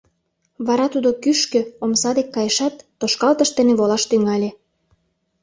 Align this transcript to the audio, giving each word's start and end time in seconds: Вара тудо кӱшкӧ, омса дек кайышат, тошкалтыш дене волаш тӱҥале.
Вара 0.67 0.85
тудо 0.93 1.09
кӱшкӧ, 1.23 1.61
омса 1.83 2.09
дек 2.17 2.27
кайышат, 2.35 2.75
тошкалтыш 2.99 3.49
дене 3.57 3.73
волаш 3.79 4.03
тӱҥале. 4.09 4.49